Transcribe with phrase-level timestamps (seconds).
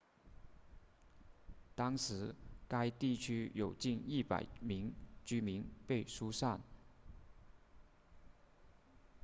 [1.75, 2.33] 当时
[2.67, 6.59] 该地区有近100名居民被疏散